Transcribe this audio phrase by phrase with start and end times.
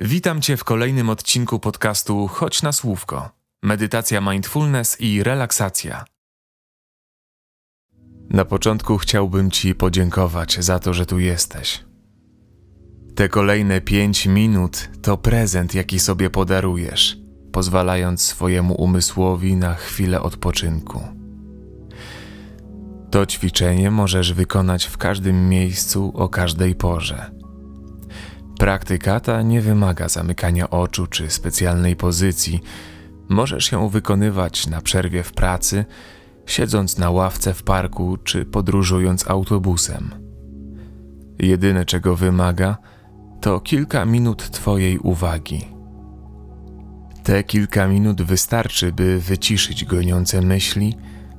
[0.00, 3.30] Witam Cię w kolejnym odcinku podcastu Chodź na Słówko.
[3.62, 6.04] Medytacja mindfulness i relaksacja.
[8.30, 11.84] Na początku chciałbym Ci podziękować za to, że tu jesteś.
[13.14, 17.18] Te kolejne pięć minut to prezent, jaki sobie podarujesz,
[17.52, 21.00] pozwalając swojemu umysłowi na chwilę odpoczynku.
[23.10, 27.37] To ćwiczenie możesz wykonać w każdym miejscu o każdej porze
[28.58, 32.60] Praktyka ta nie wymaga zamykania oczu czy specjalnej pozycji.
[33.28, 35.84] Możesz ją wykonywać na przerwie w pracy,
[36.46, 40.10] siedząc na ławce w parku czy podróżując autobusem.
[41.38, 42.76] Jedyne czego wymaga,
[43.40, 45.68] to kilka minut Twojej uwagi.
[47.22, 50.96] Te kilka minut wystarczy, by wyciszyć goniące myśli,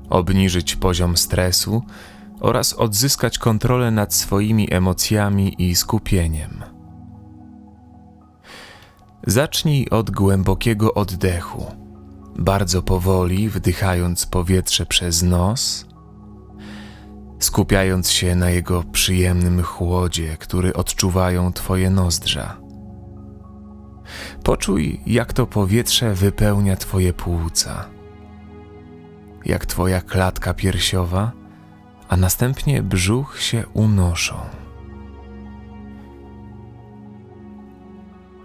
[0.09, 1.83] obniżyć poziom stresu
[2.39, 6.68] oraz odzyskać kontrolę nad swoimi emocjami i skupieniem.
[9.27, 11.65] Zacznij od głębokiego oddechu,
[12.35, 15.85] bardzo powoli wdychając powietrze przez nos,
[17.39, 22.57] skupiając się na jego przyjemnym chłodzie, który odczuwają Twoje nozdrza.
[24.43, 27.85] Poczuj, jak to powietrze wypełnia Twoje płuca,
[29.45, 31.31] jak Twoja klatka piersiowa,
[32.09, 34.58] a następnie brzuch się unoszą.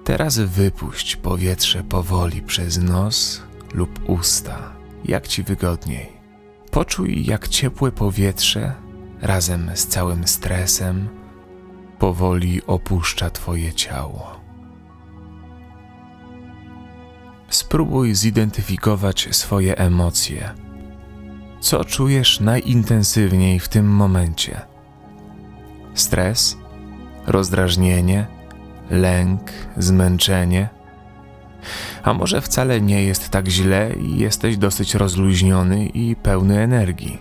[0.05, 3.43] Teraz wypuść powietrze powoli przez nos
[3.75, 4.73] lub usta,
[5.05, 6.13] jak ci wygodniej.
[6.71, 8.75] Poczuj, jak ciepłe powietrze
[9.23, 11.09] razem z całym stresem
[11.99, 14.41] powoli opuszcza Twoje ciało.
[17.49, 20.51] Spróbuj zidentyfikować swoje emocje.
[21.61, 24.61] Co czujesz najintensywniej w tym momencie?
[25.95, 26.57] Stres,
[27.27, 28.27] rozdrażnienie,
[28.91, 29.41] lęk,
[29.77, 30.69] zmęczenie.
[32.03, 37.19] A może wcale nie jest tak źle i jesteś dosyć rozluźniony i pełny energii.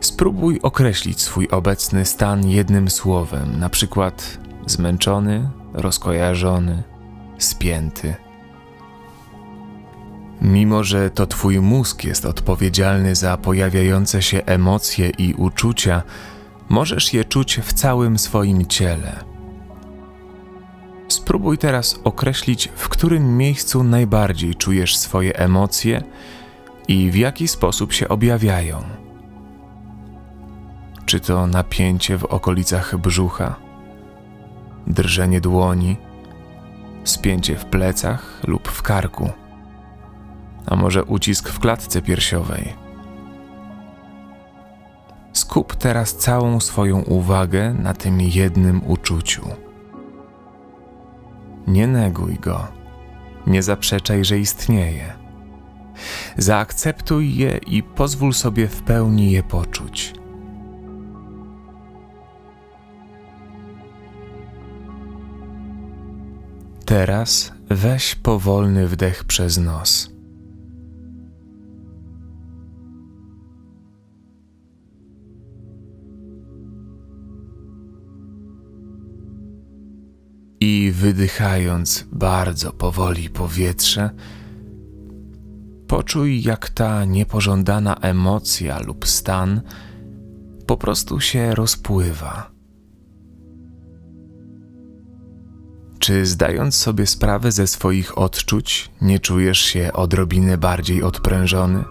[0.00, 6.82] Spróbuj określić swój obecny stan jednym słowem, na przykład zmęczony, rozkojarzony,
[7.38, 8.14] spięty.
[10.42, 16.02] Mimo, że to Twój mózg jest odpowiedzialny za pojawiające się emocje i uczucia,
[16.70, 19.24] Możesz je czuć w całym swoim ciele.
[21.08, 26.02] Spróbuj teraz określić, w którym miejscu najbardziej czujesz swoje emocje
[26.88, 28.82] i w jaki sposób się objawiają.
[31.06, 33.56] Czy to napięcie w okolicach brzucha,
[34.86, 35.96] drżenie dłoni,
[37.04, 39.30] spięcie w plecach lub w karku,
[40.66, 42.89] a może ucisk w klatce piersiowej
[45.50, 49.48] Skup teraz całą swoją uwagę na tym jednym uczuciu.
[51.66, 52.68] Nie neguj go,
[53.46, 55.12] nie zaprzeczaj, że istnieje.
[56.36, 60.14] Zaakceptuj je i pozwól sobie w pełni je poczuć.
[66.84, 70.19] Teraz weź powolny wdech przez nos.
[80.60, 84.10] I wydychając bardzo powoli powietrze,
[85.86, 89.60] poczuj, jak ta niepożądana emocja lub stan
[90.66, 92.50] po prostu się rozpływa.
[95.98, 101.84] Czy zdając sobie sprawę ze swoich odczuć, nie czujesz się odrobinę bardziej odprężony?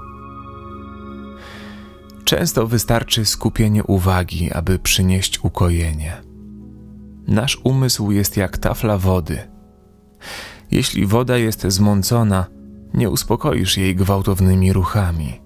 [2.23, 6.28] Często wystarczy skupienie uwagi, aby przynieść ukojenie.
[7.29, 9.39] Nasz umysł jest jak tafla wody.
[10.71, 12.45] Jeśli woda jest zmącona,
[12.93, 15.41] nie uspokoisz jej gwałtownymi ruchami.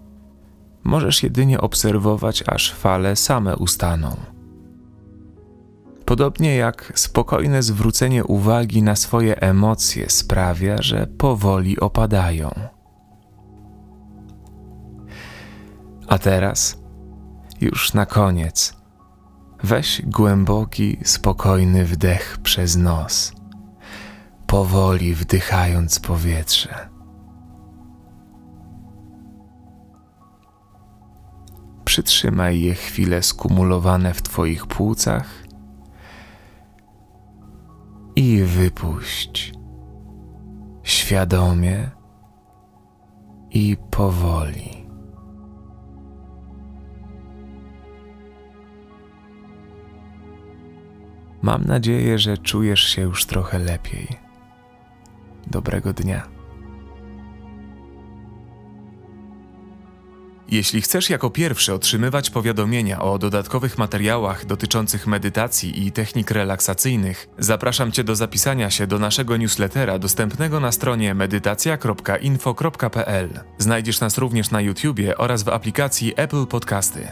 [0.83, 4.15] Możesz jedynie obserwować, aż fale same ustaną.
[6.05, 12.51] Podobnie jak spokojne zwrócenie uwagi na swoje emocje sprawia, że powoli opadają.
[16.07, 16.79] A teraz,
[17.61, 18.82] już na koniec,
[19.63, 23.33] Weź głęboki, spokojny wdech przez nos,
[24.47, 26.89] powoli wdychając powietrze.
[31.85, 35.43] Przytrzymaj je chwilę skumulowane w Twoich płucach
[38.15, 39.53] i wypuść
[40.83, 41.91] świadomie
[43.51, 44.72] i powoli.
[51.43, 54.07] Mam nadzieję, że czujesz się już trochę lepiej.
[55.47, 56.27] Dobrego dnia.
[60.49, 67.91] Jeśli chcesz jako pierwszy otrzymywać powiadomienia o dodatkowych materiałach dotyczących medytacji i technik relaksacyjnych, zapraszam
[67.91, 73.29] Cię do zapisania się do naszego newslettera dostępnego na stronie medytacja.info.pl.
[73.57, 77.07] Znajdziesz nas również na YouTubie oraz w aplikacji Apple Podcasty.